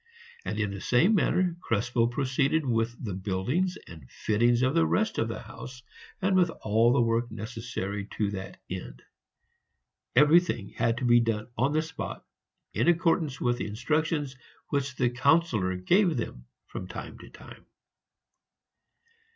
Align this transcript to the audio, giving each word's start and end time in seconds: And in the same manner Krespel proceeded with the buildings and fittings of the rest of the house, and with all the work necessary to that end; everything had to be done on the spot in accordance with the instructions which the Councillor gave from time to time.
And 0.45 0.57
in 0.59 0.71
the 0.71 0.81
same 0.81 1.13
manner 1.13 1.55
Krespel 1.61 2.07
proceeded 2.07 2.65
with 2.65 2.95
the 3.05 3.13
buildings 3.13 3.77
and 3.85 4.09
fittings 4.09 4.63
of 4.63 4.73
the 4.73 4.83
rest 4.87 5.19
of 5.19 5.27
the 5.27 5.37
house, 5.41 5.83
and 6.23 6.35
with 6.35 6.49
all 6.49 6.91
the 6.91 7.01
work 7.01 7.29
necessary 7.29 8.05
to 8.17 8.31
that 8.31 8.59
end; 8.67 9.03
everything 10.15 10.69
had 10.69 10.97
to 10.97 11.05
be 11.05 11.19
done 11.19 11.49
on 11.55 11.73
the 11.73 11.83
spot 11.83 12.25
in 12.73 12.87
accordance 12.87 13.39
with 13.39 13.59
the 13.59 13.67
instructions 13.67 14.35
which 14.69 14.95
the 14.95 15.11
Councillor 15.11 15.75
gave 15.75 16.19
from 16.65 16.87
time 16.87 17.19
to 17.19 17.29
time. 17.29 17.67